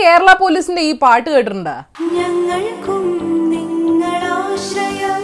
കേരള 0.00 0.32
പോലീസിന്റെ 0.32 0.82
ഈ 0.82 0.98
പാട്ട് 0.98 1.30
കേട്ടിട്ടുണ്ടോ. 1.30 2.04
ഞങ്ങൾക്കും 2.04 3.18
നിങ്ങളാശ്രയം. 3.50 5.22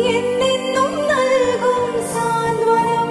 എന്നെന്നും 0.00 0.92
നൽകും 1.08 1.92
സാന്ത്വനം. 2.14 3.08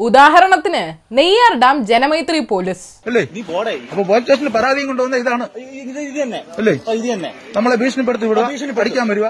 ഉദാഹരണത്തിന് 0.00 1.14
നെയ്യാർ 1.18 1.58
ഡാം 1.58 1.86
ജനമൈത്രി 1.86 2.38
പോലീസ്. 2.38 2.88
അല്ലേ? 3.06 3.26
നീ 3.32 3.42
പോടേ. 3.42 3.78
അപ്പൊ 3.90 4.02
പോലീസ് 4.02 4.22
സ്റ്റേഷനിൽ 4.22 4.48
പരാതിയും 4.48 4.86
കൊണ്ടുവന്ന 4.86 5.16
ഇതാണ്. 5.16 5.48
ഇത് 5.56 5.98
ഇത് 5.98 6.22
തന്നെ. 6.22 6.42
അല്ലേ? 6.58 6.80
ആ, 6.88 6.92
ഇത് 6.92 7.12
തന്നെ. 7.12 7.32
നമ്മളെ 7.56 7.76
ഭീഷണിപ്പെടുത്തി 7.76 8.26
വിടുക 8.26 8.72
പഠിക്കാൻ 8.78 9.08
വരിക. 9.08 9.26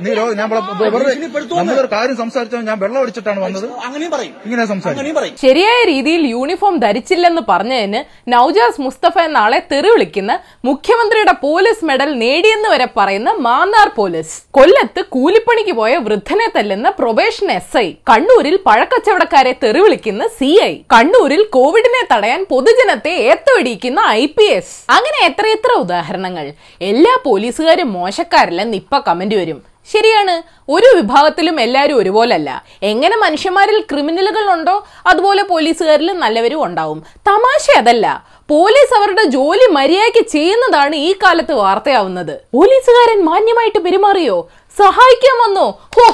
നീ 0.00 0.14
രോ- 0.14 0.34
ഞാൻ 0.34 0.46
ഇവിടെ 0.46 0.88
വെറുതെ 0.88 1.14
നമ്മളൊരു 1.56 1.88
കാര്യം 1.92 2.16
സംസാരിച്ചാൽ 2.16 2.60
ഞാൻ 2.60 2.78
വെള്ളം 2.78 3.02
അടിച്ചിട്ടാണ് 3.02 3.40
വന്നത്. 3.40 3.70
അങ്ങനെയും 3.70 4.10
പറയും. 4.10 4.34
ഇങ്ങനെ 4.44 4.64
സംസാരിക്കും. 4.64 4.90
അങ്ങനെയും 4.90 5.16
പറയും. 5.16 5.36
ശരിയായ 5.36 5.84
രീതിയിൽ 5.84 6.26
യൂണിഫോം 6.26 6.78
ധരിച്ചില്ലെന്ന് 6.78 7.42
പറഞ്ഞതിന് 7.48 8.30
നൌജാസ് 8.30 8.80
മുസ്തഫ 8.80 9.18
എന്ന 9.18 9.38
ആളെ 9.38 9.62
തെറി 9.72 9.90
വിളിക്കുന്ന 9.90 10.38
മുഖ്യമന്ത്രിയുടെ 10.64 11.32
പോലീസ് 11.32 11.84
മെഡൽ 11.84 12.18
നേടിയെന്ന് 12.18 12.68
വരെ 12.68 12.88
പറയുന്ന 12.96 13.30
മാന്നാർ 13.30 13.90
പോലീസ്. 13.96 14.42
കൊല്ലത്ത് 14.50 15.04
കൂലിപ്പണിക്ക് 15.08 15.72
പോയ 15.72 15.96
വൃദ്ധനെ 15.96 16.52
തല്ലുന്ന 16.56 16.90
പ്രൊബേഷൻ 16.90 17.50
എസ് 17.50 17.78
ഐ 17.78 17.92
കണ്ണൂരിൽ 17.92 18.58
പഴക്കച്ചവടക്കാരെ 18.66 19.56
തെറി 19.62 19.87
വിളിക്കുന്ന 19.88 20.24
സി 20.38 20.48
ഐ 20.62 20.72
കണ്ണൂരിൽ 20.92 21.42
കോവിഡിനെ 21.56 22.00
തടയാൻ 22.12 22.46
പൊതുജനത്തെ 22.50 23.12
ഏത്തുപിടിക്കുന്ന 23.30 24.00
ഐ 24.08 24.26
പി 24.26 24.46
എസ് 24.56 24.74
അങ്ങനെ 24.90 25.18
എത്രയെത്ര 25.26 25.72
ഉദാഹരണങ്ങൾ. 25.84 26.46
എല്ലാ 26.80 27.14
പോലീസുകാരും 27.24 27.92
മോശക്കാരില്ലെന്ന് 27.92 28.76
ഇപ്പൊ 28.76 28.98
കമന്റ് 29.08 29.34
വരും. 29.34 29.58
ശരിയാണ് 29.92 30.34
ഒരു 30.68 30.88
വിഭാഗത്തിലും 30.96 31.60
എല്ലാവരും 31.60 31.98
ഒരുപോലല്ല. 31.98 32.48
എങ്ങനെ 32.82 33.16
മനുഷ്യന്മാരിൽ 33.16 33.78
ക്രിമിനലുകൾ 33.90 34.52
ഉണ്ടോ 34.52 34.86
അതുപോലെ 35.06 35.42
പോലീസുകാരിലും 35.42 36.20
നല്ലവരും 36.20 36.64
ഉണ്ടാവും. 36.64 36.98
തമാശ 37.28 37.66
അതല്ല. 37.78 38.06
പോലീസ് 38.48 38.96
അവരുടെ 38.98 39.24
ജോലി 39.36 39.66
മര്യാദയ്ക്ക് 39.78 40.28
ചെയ്യുന്നതാണ് 40.28 40.96
ഈ 41.08 41.12
കാലത്ത് 41.12 41.54
വാർത്തയാവുന്നത്. 41.62 42.34
പോലീസുകാരൻ 42.54 43.20
മാന്യമായിട്ട് 43.24 43.78
പെരുമാറിയോ? 43.78 44.38
സഹായിക്കാൻ 44.78 45.36
വന്നോ? 45.44 45.66
ഹോ 45.96 46.06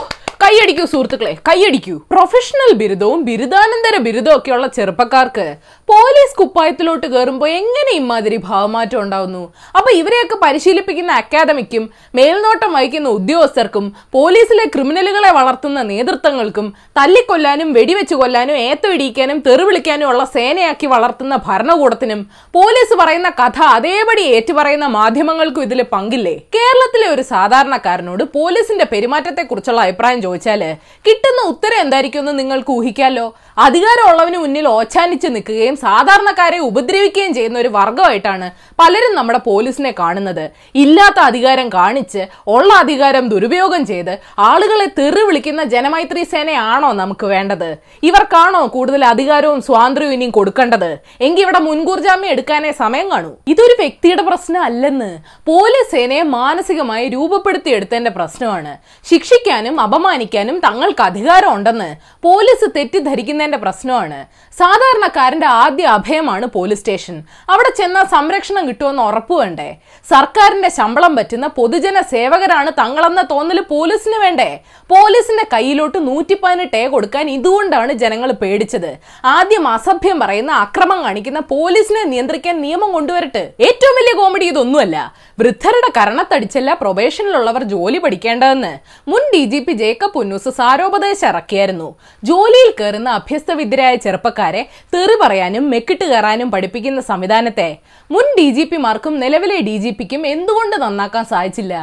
കൈയടിക്കൂ 0.44 0.84
സുഹൃത്തുക്കളെ 0.92 1.30
കൈയടിക്കൂ. 1.48 1.94
പ്രൊഫഷണൽ 2.12 2.70
ബിരുദവും 2.80 3.20
ബിരുദാനന്തര 3.28 3.96
ബിരുദവും 4.06 4.36
ഒക്കെയുള്ള 4.38 4.66
ചെറുപ്പക്കാർക്ക് 4.76 5.44
പോലീസ് 5.90 6.34
കുപ്പായത്തിലോട്ട് 6.40 7.06
കയറുമ്പോൾ 7.12 7.48
എങ്ങനെ 7.60 7.92
ഇമാതിരി 8.00 8.38
ഭാവമാറ്റം 8.48 9.00
ഉണ്ടാവുന്നു? 9.04 9.40
അപ്പൊ 9.78 9.90
ഇവരെയൊക്കെ 10.00 10.36
പരിശീലിപ്പിക്കുന്ന 10.42 11.12
അക്കാദമിക്കും 11.20 11.84
മേൽനോട്ടം 12.18 12.70
വഹിക്കുന്ന 12.76 13.08
ഉദ്യോഗസ്ഥർക്കും 13.18 13.86
പോലീസിലെ 14.16 14.66
ക്രിമിനലുകളെ 14.74 15.30
വളർത്തുന്ന 15.38 15.82
നേതൃത്വങ്ങൾക്കും 15.92 16.68
തല്ലിക്കൊല്ലാനും 16.98 17.70
വെടിവെച്ച് 17.78 18.18
കൊല്ലാനും 18.22 18.58
ഏത്തവിടിക്കാനും 18.68 19.40
തെറിവിളിക്കാനും 19.48 20.08
ഉള്ള 20.10 20.24
സേനയാക്കി 20.36 20.88
വളർത്തുന്ന 20.94 21.38
ഭരണകൂടത്തിനും 21.48 22.22
പോലീസ് 22.58 22.96
പറയുന്ന 23.02 23.32
കഥ 23.40 23.60
അതേപടി 23.78 24.26
ഏറ്റുപറയുന്ന 24.36 24.88
മാധ്യമങ്ങൾക്കും 24.98 25.66
ഇതിൽ 25.68 25.82
പങ്കില്ലേ? 25.94 26.36
കേരളത്തിലെ 26.58 27.08
ഒരു 27.14 27.24
സാധാരണക്കാരനോട് 27.32 28.24
പോലീസിന്റെ 28.38 28.88
പെരുമാറ്റത്തെക്കുറിച്ചുള്ള 28.94 29.80
അഭിപ്രായം 29.88 30.22
ചോദിച്ചാൽ 30.34 30.62
കിട്ടുന്ന 31.06 31.40
ഉത്തരം 31.52 31.78
എന്തായിരിക്കും 31.84 32.20
എന്ന് 32.22 32.34
നിങ്ങൾക്ക് 32.38 32.72
ഊഹിക്കാലോ? 32.76 33.26
അധികാരമുള്ളവന് 33.64 34.38
മുന്നിൽ 34.44 34.66
ഓച്ചാനിച്ച് 34.68 35.28
നിൽക്കുകയും 35.34 35.76
സാധാരണക്കാരെ 35.76 36.58
ഉപദ്രവിക്കുകയും 36.68 37.32
ചെയ്യുന്ന 37.34 37.58
ഒരു 37.58 37.70
വർഗമായിട്ടാണ് 37.76 38.46
പലരും 38.80 39.12
നമ്മുടെ 39.18 39.40
പോലീസിനെ 39.48 39.92
കാണുന്നത്. 39.98 40.44
ഇല്ലാത്ത 40.84 41.18
അധികാരം 41.28 41.68
കാണിച്ച് 41.74 42.22
ഉള്ള 42.54 42.70
അധികാരം 42.82 43.24
ദുരുപയോഗം 43.32 43.82
ചെയ്ത് 43.90 44.14
ആളുകളെ 44.50 44.86
തെറി 44.98 45.22
വിളിക്കുന്ന 45.28 45.64
ജനമൈത്രി 45.74 46.22
സേനയാണോ 46.32 46.90
നമുക്ക് 47.02 47.26
വേണ്ടത്? 47.34 47.70
ഇവർക്കാണോ 48.08 48.62
കൂടുതൽ 48.76 49.04
അധികാരവും 49.04 49.60
സ്വാതന്ത്ര്യവും 49.68 50.14
ഇനിയും 50.16 50.30
കൊടുക്കേണ്ടത്? 50.30 50.90
എങ്കിൽ 51.20 51.42
ഇവിടെ 51.42 51.58
മുൻകൂർ 51.68 52.00
ജാമ്യം 52.06 52.32
എടുക്കാനേ 52.34 52.72
സമയം 52.82 53.06
കാണൂ. 53.12 53.30
ഇതൊരു 53.54 53.76
വ്യക്തിയുടെ 53.82 54.22
പ്രശ്നം 54.22 54.62
അല്ലെന്ന് 54.68 55.10
പോലീസ് 55.50 55.90
സേനയെ 55.94 56.22
മാനസികമായി 56.38 57.08
രൂപപ്പെടുത്തിയെടുത്തതിന്റെ 57.08 58.10
പ്രശ്നമാണ്. 58.10 58.74
ശിക്ഷിക്കാനും 59.10 59.80
അപമാനിക്കാനും 59.80 60.22
തങ്ങൾക്ക് 60.32 61.02
അധികാരം 61.02 61.54
ഉണ്ടെന്ന് 61.54 61.96
പോലീസ് 62.22 62.70
തെറ്റിദ്ധരിക്കുന്നതിന്റെ 62.76 63.58
പ്രശ്നമാണ്. 63.58 64.26
സാധാരണക്കാരന്റെ 64.58 65.46
ആദ്യ 65.46 65.86
അഭയമാണ് 65.86 66.46
പോലീസ് 66.46 66.80
സ്റ്റേഷൻ. 66.80 67.22
അവിടെ 67.50 67.70
ചെന്നാൽ 67.76 68.04
സംരക്ഷണം 68.04 68.68
കിട്ടുമെന്ന് 68.68 69.02
ഉറപ്പുവേണ്ടേ? 69.02 69.76
സർക്കാരിന്റെ 70.10 70.68
ശമ്പളം 70.68 71.16
പറ്റുന്ന 71.16 71.46
പൊതുജന 71.46 72.00
സേവകരാണ് 72.00 72.70
തങ്ങളെന്ന 72.78 73.22
തോന്നൽ 73.30 73.60
പോലീസിന് 73.60 74.18
വേണ്ടേ? 74.24 74.60
പോലീസിന്റെ 74.90 75.46
കയ്യിലോട്ട് 75.52 76.06
നൂറ്റി 76.06 76.34
പതിനെട്ട് 76.42 76.76
എ 76.76 76.88
കൊടുക്കാൻ 76.88 77.30
ഇതുകൊണ്ടാണ് 77.30 77.92
ജനങ്ങൾ 77.92 78.32
പേടിച്ചത്. 78.32 78.98
ആദ്യം 79.24 79.68
അസഭ്യം 79.68 80.20
പറയുന്ന 80.20 80.52
അക്രമം 80.52 81.02
കാണിക്കുന്ന 81.04 81.40
പോലീസിനെ 81.40 82.04
നിയന്ത്രിക്കാൻ 82.04 82.60
നിയമം 82.60 82.92
കൊണ്ടുവരട്ടെ. 82.92 83.52
ഏറ്റവും 83.60 83.94
വലിയ 83.98 84.14
കോമഡി 84.22 84.44
ഇതൊന്നുമല്ല. 84.44 85.14
വൃദ്ധരുടെ 85.40 86.00
കരണത്തടിച്ചല്ല 86.00 86.74
പ്രൊബേഷനിലുള്ളവർ 86.74 87.62
ജോലി 87.62 87.98
പഠിക്കേണ്ടതെന്ന്. 87.98 88.78
മുൻ 89.08 89.22
D 89.34 89.44
G 89.44 89.58
P 89.58 89.72
Jacob 89.72 90.13
Punnoose 90.14 90.50
സാരോപദേശം 90.58 91.28
ഇറക്കിയായിരുന്നു. 91.32 91.88
ജോലിയിൽ 92.28 92.70
കയറുന്ന 92.78 93.10
അഭ്യസ്തവിദ്യരായ 93.18 93.94
ചെറുപ്പക്കാരെ 94.04 94.62
തെറി 94.94 95.16
പറയാനും 95.22 95.64
മെക്കിട്ട് 95.72 96.04
കയറാനും 96.04 96.48
പഠിപ്പിക്കുന്ന 96.54 97.00
സംവിധാനത്തെ 97.10 97.68
മുൻ 98.10 98.26
ഡി 98.38 98.48
ജി 98.56 98.64
പിമാർക്കും 98.72 99.14
നിലവിലെ 99.24 99.58
ഡി 99.68 99.76
ജി 99.84 99.92
പിക്കും 99.98 100.22
എന്തുകൊണ്ട് 100.34 100.76
നന്നാക്കാൻ 100.84 101.24
സാധിച്ചില്ല? 101.32 101.74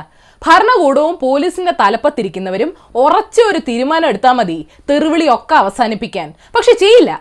ഭരണകൂടവും 0.42 1.16
പോലീസിന്റെ 1.22 1.74
തലപ്പത്തിരിക്കുന്നവരും 1.80 2.70
ഉറച്ച 2.96 3.38
ഒരു 3.50 3.60
തീരുമാനം 3.68 4.08
എടുത്താൽ 4.12 4.34
മതി 4.38 4.60
തെറിവിളിയൊക്കെ 4.90 5.56
അവസാനിപ്പിക്കാൻ. 5.56 6.28
പക്ഷെ 6.56 6.74
ചെയ്യില്ല. 6.84 7.12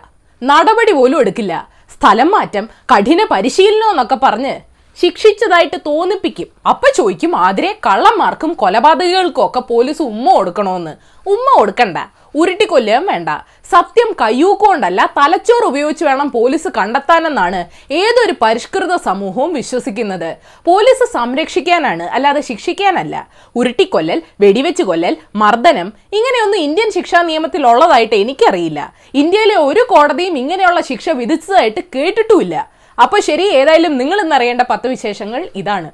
നടപടി 0.41 0.93
പോലും 0.99 1.17
എടുക്കില്ല. 1.23 1.53
സ്ഥലം 1.95 2.29
മാറ്റം 2.35 2.65
കഠിന 2.91 3.21
പരിശീലനം 3.31 3.89
എന്നൊക്കെ 3.93 4.17
പറഞ്ഞ് 4.23 4.53
ശിക്ഷിച്ചതായിട്ട് 4.97 5.77
തോന്നിപ്പിക്കും. 5.85 6.47
അപ്പൊ 6.71 6.87
ചോദിക്കും 6.97 7.35
ആതിരെ 7.35 7.79
കള്ളന്മാർക്കും 7.85 8.53
കൊലപാതകങ്ങൾക്കും 8.53 9.45
ഒക്കെ 9.45 9.59
പോലീസ് 9.59 10.01
ഉമ്മ 10.01 10.33
കൊടുക്കണോന്ന്? 10.37 10.93
ഉമ്മ 11.33 11.45
കൊടുക്കണ്ട. 11.59 11.97
ഉരുട്ടിക്കൊല്ലുകയും 12.35 13.05
വേണ്ട. 13.11 13.29
സത്യം 13.71 14.09
കയ്യൂക്കൊണ്ടല്ല 14.21 14.99
തലച്ചോറ് 15.17 15.65
ഉപയോഗിച്ച് 15.69 16.03
വേണം 16.05 16.27
പോലീസ് 16.29 16.69
കണ്ടെത്താനെന്നാണ് 16.77 17.59
ഏതൊരു 17.91 18.35
പരിഷ്കൃത 18.41 18.95
സമൂഹവും 19.07 19.53
വിശ്വസിക്കുന്നത്. 19.53 20.29
പോലീസ് 20.69 21.05
സംരക്ഷിക്കാനാണ് 21.13 22.03
അല്ലാതെ 22.03 22.41
ശിക്ഷിക്കാനല്ല. 22.49 23.15
ഉരുട്ടിക്കൊല്ലൽ 23.55 24.21
വെടിവെച്ച് 24.39 24.83
കൊല്ലൽ 24.83 25.17
മർദ്ദനം 25.35 25.87
ഇങ്ങനെയൊന്നും 26.19 26.59
ഇന്ത്യൻ 26.67 26.91
ശിക്ഷാ 26.97 27.21
നിയമത്തിൽ 27.21 27.67
ഉള്ളതായിട്ട് 27.67 28.15
എനിക്കറിയില്ല. 28.15 28.93
ഇന്ത്യയിലെ 29.13 29.55
ഒരു 29.55 29.85
കോടതിയും 29.89 30.37
ഇങ്ങനെയുള്ള 30.37 30.81
ശിക്ഷ 30.91 31.09
വിധിച്ചതായിട്ട് 31.21 31.83
കേട്ടിട്ടുമില്ല. 31.95 32.55
അപ്പൊ 32.97 33.17
ശരി 33.27 33.45
ഏതായാലും 33.59 33.93
നിങ്ങൾ 33.97 34.17
ഇന്നറിയേണ്ട 34.23 34.63
പത്ത് 34.71 34.87
വിശേഷങ്ങൾ 34.93 35.41
ഇതാണ്. 35.61 35.89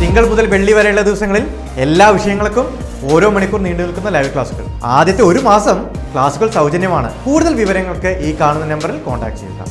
തിങ്കൾ 0.00 0.24
മുതൽ 0.32 0.46
വെള്ളി 0.54 0.72
വരെയുള്ള 0.72 1.02
ദിവസങ്ങളിൽ 1.08 1.44
എല്ലാ 1.84 2.06
വിഷയങ്ങൾക്കും 2.16 2.66
ഓരോ 3.12 3.28
മണിക്കൂർ 3.36 3.60
നീണ്ടു 3.66 3.82
നിൽക്കുന്ന 3.82 4.10
ലൈവ് 4.16 4.30
ക്ലാസുകൾ 4.34 4.64
ആദ്യത്തെ 4.96 5.22
ഒരു 5.30 5.40
മാസം 5.50 5.78
ക്ലാസുകൾ 6.12 6.48
സൗജന്യമാണ്. 6.58 7.08
കൂടുതൽ 7.24 7.54
വിവരങ്ങൾക്ക് 7.62 8.12
ഈ 8.28 8.30
കാണുന്ന 8.40 8.66
നമ്പറിൽ 8.74 8.98
കോൺടാക്ട് 9.08 9.40
ചെയ്യുക. 9.42 9.64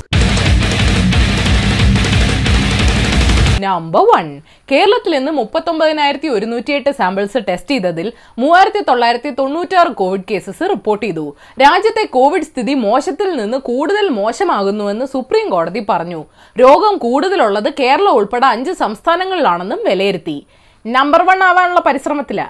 നമ്പർ 3.65 4.03
വൺ 4.11 4.27
കേരളത്തിൽ 4.71 5.15
ഇന്ന് 5.15 5.31
മുപ്പത്തൊമ്പതിനായിരത്തി 5.39 6.27
ഒരുന്നൂറ്റി 6.27 6.73
എട്ട് 6.77 6.91
സാമ്പിൾസ് 6.99 7.39
ടെസ്റ്റ് 7.49 7.71
ചെയ്തതിൽ 7.71 8.07
മൂവായിരത്തി 8.37 8.81
തൊള്ളായിരത്തി 8.89 9.31
തൊണ്ണൂറ്റാറ് 9.39 9.91
കോവിഡ് 10.01 10.27
കേസസ് 10.31 10.69
റിപ്പോർട്ട് 10.69 11.03
ചെയ്തു. 11.05 11.25
രാജ്യത്തെ 11.61 12.05
കോവിഡ് 12.17 12.49
സ്ഥിതി 12.49 12.73
മോശത്തിൽ 12.87 13.29
നിന്ന് 13.41 13.57
കൂടുതൽ 13.69 14.09
മോശമാകുന്നുവെന്ന് 14.19 15.05
സുപ്രീം 15.05 15.49
കോടതി 15.49 15.83
പറഞ്ഞു. 15.89 16.21
രോഗം 16.59 16.97
കൂടുതലുള്ളത് 17.05 17.71
കേരളം 17.79 18.13
ഉൾപ്പെടെ 18.19 18.47
അഞ്ച് 18.55 18.73
സംസ്ഥാനങ്ങളിലാണെന്നും 18.83 19.81
വിലയിരുത്തി. 19.89 20.37
നമ്പർ 20.85 21.23
വൺ 21.29 21.41
ആവാനുള്ള 21.43 21.79
പരിശ്രമത്തില. 21.79 22.41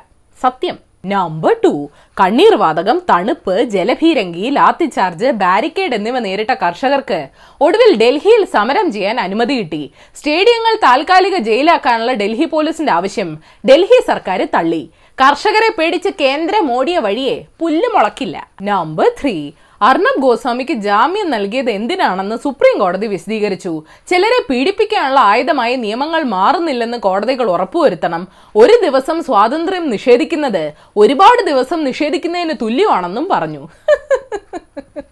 സത്യം. 0.42 0.85
നമ്പർ 1.12 1.54
ടു 1.64 1.72
കണ്ണീർ 2.20 2.54
വാതകം 2.62 2.98
തണുപ്പ് 3.10 3.56
ജലഭീരങ്കി 3.74 4.46
ലാത്തിചാർജ് 4.58 5.30
ബാരിക്കേഡ് 5.42 5.96
എന്നിവ 5.98 6.20
നേരിട്ട 6.26 6.54
കർഷകർക്ക് 6.64 7.20
ഒടുവിൽ 7.62 7.92
ഡൽഹിയിൽ 8.02 8.44
സമരം 8.54 8.88
ചെയ്യാൻ 8.96 9.18
അനുമതി 9.26 9.56
കിട്ടി. 9.58 9.82
സ്റ്റേഡിയങ്ങൾ 10.18 10.76
താൽക്കാലിക 10.86 11.38
ജയിലാക്കാനുള്ള 11.50 12.14
ഡൽഹി 12.22 12.48
പോലീസിന്റെ 12.54 12.94
ആവശ്യം 13.00 13.32
ഡൽഹി 13.70 14.00
സർക്കാർ 14.08 14.42
തള്ളി. 14.56 14.84
കർഷകരെ 15.18 15.70
പേടിച്ച് 15.80 16.10
കേന്ദ്രം 16.24 16.66
ഓടിയ 16.78 16.98
വഴിയെ 17.00 17.38
പുല്ല് 17.60 17.90
മുളക്കില്ല. 17.96 18.38
നമ്പർ 18.72 19.10
ത്രീ 19.22 19.36
അർണബ് 19.82 20.22
ഗോസ്വാമിക്ക് 20.22 20.74
ജാമ്യം 20.74 21.32
നൽകിയത് 21.32 21.70
എന്തിനാണെന്ന് 21.70 22.36
സുപ്രീം 22.36 22.80
കോടതി 22.80 23.08
വിശദീകരിച്ചു. 23.08 23.84
ചിലരെ 24.08 24.44
പീഡിപ്പിക്കാനുള്ള 24.50 25.20
ആയുധമായി 25.20 25.76
നിയമങ്ങൾ 25.76 26.24
മാറുന്നില്ലെന്ന് 26.24 26.98
കോടതികൾ 26.98 27.50
ഉറപ്പുവരുത്തണം. 27.50 28.28
ഒരു 28.56 28.80
ദിവസം 28.84 29.24
സ്വാതന്ത്ര്യം 29.24 29.90
നിഷേധിക്കുന്നത് 29.90 30.74
ഒരുപാട് 30.98 31.46
ദിവസം 31.46 31.84
നിഷേധിക്കുന്നതിന് 31.84 32.54
തുല്യമാണെന്നും 32.62 33.28
പറഞ്ഞു. 33.32 33.68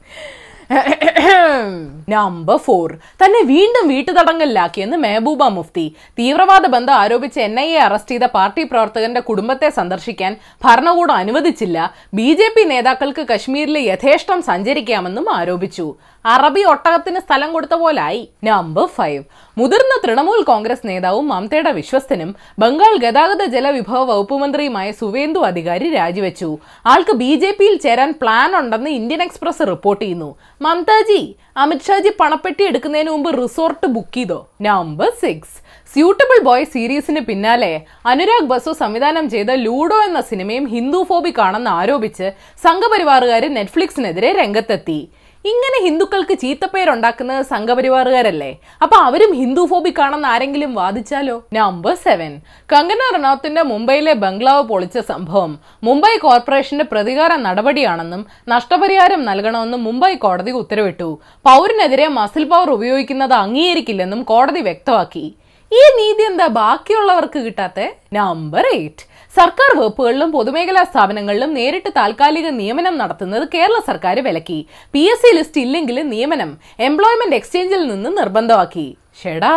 നമ്പർ 2.14 2.58
ഫോർ 2.66 2.90
തന്നെ 3.22 3.42
വീണ്ടും 3.54 3.86
വീട്ടുതടങ്കലിലാക്കിയെന്ന് 3.88 4.98
മെഹബൂബ 4.98 5.44
മുഫ്തി. 5.58 5.86
തീവ്രവാദ 6.20 6.66
ബന്ധം 6.76 6.94
ആരോപിച്ച് 6.94 7.40
എൻ 7.40 7.60
ഐ 7.60 7.68
എ 7.78 7.80
അറസ്റ്റ് 7.88 8.14
ചെയ്ത 8.14 8.26
പാർട്ടി 8.38 8.64
പ്രവർത്തകന്റെ 8.64 9.22
കുടുംബത്തെ 9.30 9.70
സന്ദർശിക്കാൻ 9.80 10.32
ഭരണകൂടം 10.66 11.16
അനുവദിച്ചില്ല. 11.24 11.78
ബി 12.14 12.28
നേതാക്കൾക്ക് 12.74 13.26
കശ്മീരിൽ 13.34 13.78
യഥേഷ്ടം 13.90 14.42
സഞ്ചരിക്കാമെന്നും 14.52 15.28
ആരോപിച്ചു. 15.40 15.88
അറബി 16.32 16.62
ഒട്ടകത്തിന് 16.72 17.20
സ്ഥലം 17.24 17.50
കൊടുത്ത 17.54 17.76
പോലായി. 17.82 18.22
നമ്പർ 18.48 18.86
ഫൈവ് 18.98 19.24
മുതിർന്ന 19.58 19.94
തൃണമൂൽ 20.04 20.42
കോൺഗ്രസ് 20.50 20.86
നേതാവും 20.90 21.26
മമതയുടെ 21.32 21.72
വിശ്വസ്തനും 21.80 22.30
ബംഗാൾ 22.62 22.94
ഗതാഗത 23.04 23.44
ജലവിഭവ 23.56 24.02
വകുപ്പ് 24.12 24.36
മന്ത്രിയുമായ 24.44 24.88
സുവേന്ദു 25.00 25.42
അധികാരി 25.50 25.88
രാജിവെച്ചു. 25.98 26.50
ആൾക്ക് 26.94 27.16
ബി 27.22 27.32
ജെ 27.42 27.52
പിയിൽ 27.60 27.76
ചേരാൻ 27.86 28.12
പ്ലാൻ 28.22 28.52
ഉണ്ടെന്ന് 28.62 28.92
ഇന്ത്യൻ 29.00 29.24
എക്സ്പ്രസ് 29.28 29.68
റിപ്പോർട്ട് 29.72 30.02
ചെയ്യുന്നു. 30.04 30.30
മമതാജി 30.66 31.22
അമിത്ഷാജി 31.64 32.12
പണപ്പെട്ടി 32.22 32.64
എടുക്കുന്നതിന് 32.70 33.12
മുമ്പ് 33.16 33.30
റിസോർട്ട് 33.42 33.88
ബുക്ക് 33.96 34.16
ചെയ്തോ? 34.18 34.40
നമ്പർ 34.68 35.10
സിക്സ് 35.24 35.56
സ്യൂട്ടബിൾ 35.94 36.40
ബോയ് 36.48 36.70
സീരീസിന് 36.76 37.22
പിന്നാലെ 37.28 37.74
അനുരാഗ് 38.12 38.50
ബസു 38.52 38.72
സംവിധാനം 38.84 39.26
ചെയ്ത 39.34 39.52
ലൂഡോ 39.66 39.98
എന്ന 40.08 40.22
സിനിമയും 40.30 40.66
ഹിന്ദു 40.76 41.02
ഫോബിക് 41.10 41.42
ആണെന്ന് 41.48 41.72
ആരോപിച്ച് 41.82 42.30
സംഘപരിവാറുകാർ 42.64 43.46
നെറ്റ്ഫ്ലിക്സിനെതിരെ 43.58 44.32
രംഗത്തെത്തി. 44.42 44.98
ഇങ്ങനെ 45.46 45.78
ഹിന്ദുക്കൾക്ക് 45.86 46.36
ചീത്തപ്പേരുണ്ടാക്കുന്നത് 46.40 47.46
സംഘപരിവാറുകാരല്ലേ? 47.46 48.52
അപ്പൊ 48.82 48.98
അവരും 48.98 49.32
ഹിന്ദു 49.34 49.68
ഫോബിക് 49.72 50.02
ആണെന്ന് 50.02 50.28
ആരെങ്കിലും 50.28 50.76
വാദിച്ചാലോ? 50.76 51.36
നമ്പർ 51.54 51.96
സെവൻ 51.96 52.32
കങ്കന 52.74 53.02
റണൌത്തിന്റെ 53.16 53.64
മുംബൈയിലെ 53.72 54.14
ബംഗ്ലാവ് 54.14 54.64
പൊളിച്ച 54.70 54.98
സംഭവം. 55.12 55.60
മുംബൈ 55.84 56.14
കോർപ്പറേഷന്റെ 56.18 56.86
പ്രതികാര 56.92 57.36
നടപടിയാണെന്നും 57.36 58.26
നഷ്ടപരിഹാരം 58.48 59.26
നൽകണമെന്നും 59.26 59.84
മുംബൈ 59.84 60.14
കോടതി 60.16 60.52
ഉത്തരവിട്ടു. 60.52 61.10
പൗരനെതിരെ 61.48 62.08
മസിൽ 62.08 62.44
പവർ 62.44 62.72
ഉപയോഗിക്കുന്നത് 62.78 63.34
അംഗീകരിക്കില്ലെന്നും 63.34 64.24
കോടതി 64.24 64.60
വ്യക്തമാക്കി. 64.60 65.26
ഈ 65.72 65.84
നീതി 66.00 66.24
എന്താ 66.32 66.48
ബാക്കിയുള്ളവർക്ക് 66.48 67.40
കിട്ടാത്ത? 67.40 67.80
നമ്പർ 68.14 68.66
എയ്റ്റ് 68.74 69.13
സർക്കാർ 69.38 69.72
വകുപ്പുകളിലും 69.80 70.32
പൊതുമേഖലാ 70.32 70.84
സ്ഥാപനങ്ങളിലും 70.84 71.52
നേരിട്ട് 71.54 71.90
താൽക്കാലിക 72.00 72.48
നിയമനം 72.60 72.96
നടത്തുന്നത് 72.98 73.46
കേരള 73.54 73.78
സർക്കാർ 73.88 74.18
വിലക്കി. 74.28 74.60
പി 74.94 75.04
എസ് 75.14 75.22
സി 75.22 75.32
ലിസ്റ്റ് 75.38 75.62
ഇല്ലെങ്കിലും 75.66 76.10
നിയമനം 76.16 76.52
എംപ്ലോയ്മെന്റ് 76.90 77.38
എക്സ്ചേഞ്ചിൽ 77.40 77.82
നിന്ന് 77.92 78.12
നിർബന്ധമാക്കി. 78.20 78.88
ഷെടാ. 79.24 79.56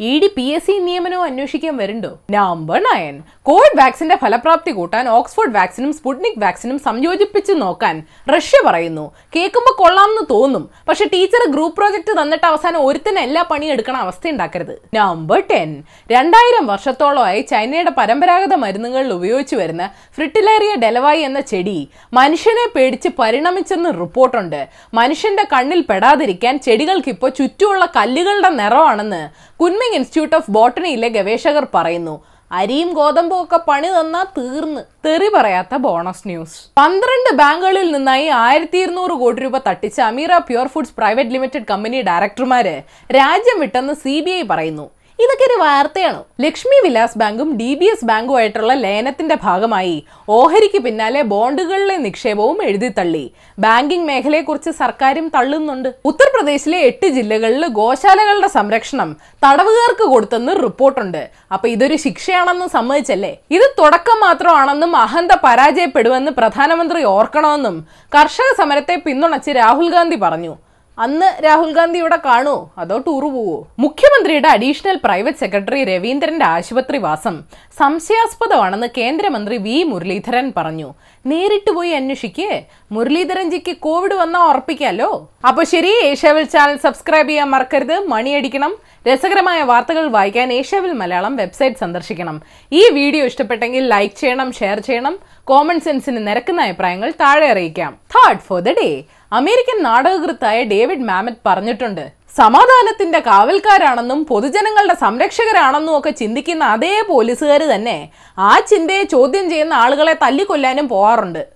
E 0.00 0.18
D 0.18 0.26
P 0.36 0.42
S 0.42 0.66
C 0.66 0.72
നിയമനവും 0.72 1.22
അന്വേഷിക്കാൻ 1.22 1.76
വരുന്നുണ്ടോ? 1.76 2.18
നമ്പർ 2.30 2.82
നയൻ 2.82 3.22
കോവിഡ് 3.42 3.80
വാക്സിന്റെ 3.80 4.16
ഫലപ്രാപ്തി 4.16 4.70
കൂട്ടാൻ 4.70 5.08
ഓക്സ്ഫോർഡ് 5.08 5.54
വാക്സിനും 5.54 5.92
സ്പുട്നിക് 5.92 6.38
വാക്സിനും 6.38 6.78
സംയോജിപ്പിച്ച് 6.78 7.52
നോക്കാൻ 7.56 8.02
റഷ്യ 8.36 8.62
പറയുന്നു. 8.66 9.14
കേൾക്കുമ്പോൾ 9.36 9.82
കൊള്ളാമെന്ന് 9.82 10.22
തോന്നും. 10.30 10.70
പക്ഷെ 10.88 11.04
ടീച്ചർ 11.12 11.50
ഗ്രൂപ്പ് 11.50 11.76
പ്രോജക്റ്റ് 11.76 12.22
തന്നിട്ട് 12.22 12.46
അവസാനം 12.46 12.86
ഒരുത്തന്നെ 12.86 13.22
എല്ലാ 13.22 13.42
പണിയും 13.42 13.72
എടുക്കണ 13.72 13.96
അവസ്ഥ 13.96 14.28
ഉണ്ടാക്കരുത്. 14.28 14.82
നമ്പർ 14.94 15.42
ടെൻ 15.50 15.82
രണ്ടായിരം 16.10 16.66
വർഷത്തോളമായി 16.66 17.40
ചൈനയുടെ 17.40 17.92
പരമ്പരാഗത 17.98 18.54
മരുന്നുകളിൽ 18.54 19.12
ഉപയോഗിച്ചു 19.12 19.56
വരുന്ന 19.56 19.90
ഫ്രിട്ടിലേറിയ 20.14 20.74
ഡെലവായി 20.82 21.20
എന്ന 21.20 21.40
ചെടി 21.40 21.88
മനുഷ്യനെ 22.12 22.68
പേടിച്ച് 22.76 23.08
പരിണമിച്ചെന്ന് 23.18 23.90
റിപ്പോർട്ടുണ്ട്. 24.00 24.68
മനുഷ്യന്റെ 24.94 25.46
കണ്ണിൽ 25.52 25.84
പെടാതിരിക്കാൻ 25.88 26.58
ചെടികൾക്ക് 26.58 27.08
ഇപ്പോൾ 27.08 27.30
ചുറ്റുമുള്ള 27.30 27.84
കല്ലുകളുടെ 27.96 28.48
നിറമാണെന്ന് 28.48 29.54
കുൻമിങ് 29.84 29.98
ഇൻസ്റ്റിറ്റ്യൂട്ട് 30.00 30.36
ഓഫ് 30.38 30.52
ബോട്ടണിയിലെ 30.56 31.08
ഗവേഷകർ 31.16 31.64
പറയുന്നു 31.74 32.14
അരിയും 32.50 32.90
ഗോതമ്പും 32.98 33.38
ഒക്കെ 33.44 33.58
പണി 33.68 33.88
തന്നാ 33.94 34.20
തീർന്ന്. 34.36 34.82
തെറി 35.06 35.28
പറയാത്ത 35.34 35.74
ബോണസ് 35.86 36.24
ന്യൂസ്. 36.30 36.56
പന്ത്രണ്ട് 36.80 37.30
ബാങ്കുകളിൽ 37.40 37.88
നിന്നായി 37.94 38.26
ആയിരത്തി 38.44 38.78
ഇരുന്നൂറ് 38.84 39.14
കോടി 39.22 39.42
രൂപ 39.44 39.58
തട്ടിച്ച 39.66 39.98
Ameera 40.10 40.38
pure 40.48 40.68
foods 40.74 40.96
private 40.98 41.34
limited 41.36 41.68
company 41.72 42.00
ഡയറക്ടർമാര് 42.10 42.74
രാജ്യം 43.18 43.58
വിട്ടെന്ന് 43.64 43.96
സി 44.04 44.14
പറയുന്നു. 44.52 44.86
ഇതൊക്കെ 45.22 45.44
ഒരു 45.46 45.56
വാർത്തയാണോ. 45.62 46.20
ലക്ഷ്മി 46.44 46.78
വിലാസ് 46.84 47.18
ബാങ്കും 47.20 47.48
ഡി 47.58 47.68
ബി 47.80 47.86
എസ് 47.92 48.06
ബാങ്കും 48.08 48.36
ആയിട്ടുള്ള 48.38 48.72
ലയനത്തിന്റെ 48.84 49.36
ഭാഗമായി 49.44 49.94
ഓഹരിക്ക് 50.36 50.80
പിന്നാലെ 50.86 51.22
ബോണ്ടുകളിലെ 51.32 51.96
നിക്ഷേപവും 52.06 52.58
എഴുതിത്തള്ളി 52.68 53.22
ബാങ്കിംഗ് 53.64 54.06
മേഖലയെക്കുറിച്ച് 54.10 54.72
സർക്കാരും 54.80 55.26
തള്ളുന്നുണ്ട്. 55.36 55.88
ഉത്തർപ്രദേശിലെ 56.10 56.80
എട്ട് 56.88 57.08
ജില്ലകളിൽ 57.16 57.64
ഗോശാലകളുടെ 57.80 58.50
സംരക്ഷണം 58.58 59.12
തടവുകാർക്ക് 59.44 60.08
കൊടുത്തെന്ന് 60.14 60.54
റിപ്പോർട്ടുണ്ട്. 60.66 61.22
അപ്പൊ 61.54 61.68
ഇതൊരു 61.74 61.98
ശിക്ഷയാണെന്ന് 62.06 62.68
സമ്മതിച്ചല്ലേ? 62.76 63.32
ഇത് 63.56 63.66
തുടക്കം 63.80 64.20
മാത്രമാണെന്നും 64.26 64.92
അഹന്ത 65.06 65.32
പരാജയപ്പെടുമെന്ന് 65.46 66.34
പ്രധാനമന്ത്രി 66.42 67.02
ഓർക്കണമെന്നും 67.16 67.78
കർഷക 68.16 68.50
സമരത്തെ 68.62 68.98
പിന്തുണച്ച് 69.08 69.50
രാഹുൽ 69.62 69.90
ഗാന്ധി 69.96 70.20
പറഞ്ഞു. 70.26 70.54
അന്ന് 70.98 71.44
രാഹുൽ 71.44 71.72
ഗാന്ധി 71.72 71.98
ഇവിടെ 71.98 72.18
കാണുമോ 72.24 72.72
അതോ 72.78 72.98
ടൂർ 72.98 73.24
പോവോ? 73.24 73.68
മുഖ്യമന്ത്രിയുടെ 73.78 74.48
അഡീഷണൽ 74.48 75.00
പ്രൈവറ്റ് 75.04 75.38
സെക്രട്ടറി 75.38 75.84
രവീന്ദ്രന്റെ 75.84 76.44
ആശുപത്രി 76.44 76.98
വാസം 76.98 77.44
സംശയാസ്പദമാണെന്ന് 77.78 78.86
കേന്ദ്രമന്ത്രി 78.98 79.56
വി 79.56 79.82
മുരളീധരൻ 79.82 80.52
പറഞ്ഞു. 80.56 80.94
നേരിട്ട് 81.26 81.70
പോയി 81.70 81.90
അന്വേഷിക്കേ. 81.90 82.64
മുരളീധരൻജിക്ക് 82.92 83.76
കോവിഡ് 83.76 84.14
വന്നാൽ 84.14 84.40
ഉറപ്പിക്കാലോ? 84.40 85.30
അപ്പൊ 85.48 85.64
ശരി 85.64 85.92
ഏഷ്യാവിൽ 86.02 86.42
ചാനൽ 86.42 86.76
സബ്സ്ക്രൈബ് 86.76 87.28
ചെയ്യാൻ 87.28 87.50
മറക്കരുത്. 87.50 87.98
മണിയടിക്കണം. 87.98 88.76
രസകരമായ 89.08 89.62
വാർത്തകൾ 89.62 90.08
വായിക്കാൻ 90.08 90.52
ഏഷ്യാവിൽ 90.52 90.92
മലയാളം 90.92 91.36
വെബ്സൈറ്റ് 91.36 91.76
സന്ദർശിക്കണം. 91.76 92.42
ഈ 92.72 92.88
വീഡിയോ 92.88 93.24
ഇഷ്ടപ്പെട്ടെങ്കിൽ 93.24 93.88
ലൈക്ക് 93.88 94.20
ചെയ്യണം 94.20 94.52
ഷെയർ 94.52 94.80
ചെയ്യണം. 94.80 95.18
കോമൺ 95.48 95.80
സെൻസിന് 95.80 96.26
നിരക്കുന്ന 96.26 96.62
അഭിപ്രായങ്ങൾ 96.62 97.10
താഴെ 97.10 97.46
അറിയിക്കാം. 97.48 97.92
Third 98.14 98.38
for 98.38 98.60
the 98.60 98.68
day 98.68 99.04
American 99.32 99.82
നാടകകൃത്തായ 99.82 100.64
ഡേവിഡ് 100.64 101.08
മാമറ്റ് 101.08 101.36
പറഞ്ഞിട്ടുണ്ട്. 101.46 102.04
സമാധാനത്തിന്റെ 102.36 103.18
കാവൽക്കാരാണെന്നും 103.18 104.26
പൊതുജനങ്ങളുടെ 104.26 104.94
സംരക്ഷകരാണെന്നും 104.94 105.98
ഒക്കെ 105.98 106.10
ചിന്തിക്കുന്ന 106.10 106.64
അതേ 106.64 107.02
പോലീസുകാർ 107.08 107.62
തന്നെ 107.62 108.10
ആ 108.38 108.58
ചിന്തയെ 108.58 109.02
ചോദ്യം 109.02 109.50
ചെയ്യുന്ന 109.50 109.74
ആളുകളെ 109.74 110.16
തല്ലിക്കൊല്ലാനും 110.22 110.88
പോവാറുണ്ട്. 110.88 111.53